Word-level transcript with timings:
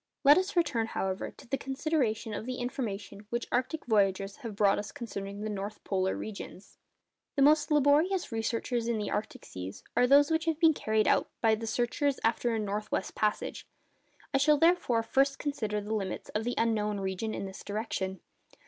Let 0.23 0.39
us 0.39 0.55
return, 0.55 0.87
however, 0.87 1.29
to 1.29 1.47
the 1.47 1.59
consideration 1.59 2.33
of 2.33 2.47
the 2.47 2.55
information 2.55 3.27
which 3.29 3.45
arctic 3.51 3.85
voyagers 3.85 4.37
have 4.37 4.55
brought 4.55 4.79
us 4.79 4.91
concerning 4.91 5.41
the 5.41 5.49
north 5.51 5.83
polar 5.83 6.17
regions. 6.17 6.79
The 7.35 7.43
most 7.43 7.69
laborious 7.69 8.31
researches 8.31 8.87
in 8.87 8.99
arctic 9.11 9.45
seas 9.45 9.83
are 9.95 10.07
those 10.07 10.31
which 10.31 10.45
have 10.45 10.59
been 10.59 10.73
carried 10.73 11.07
out 11.07 11.29
by 11.39 11.53
the 11.53 11.67
searchers 11.67 12.19
after 12.23 12.55
a 12.55 12.57
north 12.57 12.91
west 12.91 13.13
passage. 13.13 13.67
I 14.33 14.39
shall 14.39 14.57
therefore 14.57 15.03
first 15.03 15.37
consider 15.37 15.79
the 15.79 15.93
limits 15.93 16.29
of 16.29 16.45
the 16.45 16.55
unknown 16.57 16.99
region 16.99 17.35
in 17.35 17.45
this 17.45 17.63
direction. 17.63 18.21